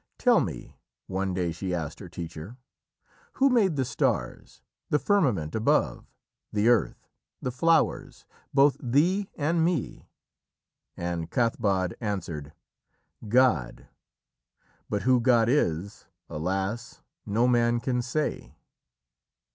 [0.17, 2.57] "Tell me," one day she asked her teacher,
[3.33, 6.07] "who made the stars, the firmament above,
[6.51, 7.07] the earth,
[7.39, 10.07] the flowers, both thee and me?"
[10.97, 12.51] And Cathbad answered:
[13.27, 13.89] "God.
[14.89, 17.03] But who God is, alas!
[17.27, 18.55] no man can say."